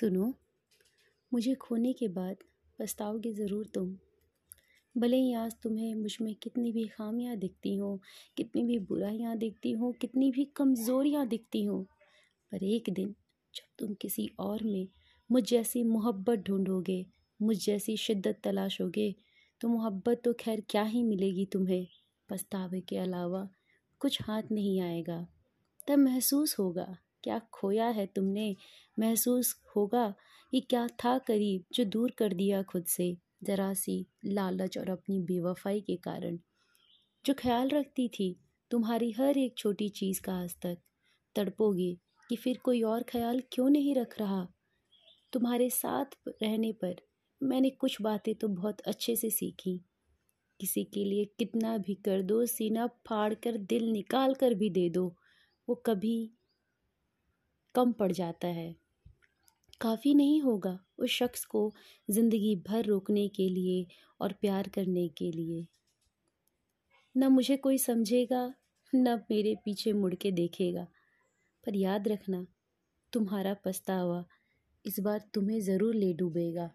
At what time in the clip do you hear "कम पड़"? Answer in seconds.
57.76-58.12